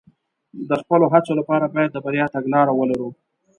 د 0.69 0.71
خپلو 0.81 1.05
هڅو 1.13 1.33
لپاره 1.39 1.65
باید 1.73 1.89
د 1.93 1.97
بریا 2.05 2.25
تګلاره 2.35 2.73
ولرو. 2.75 3.09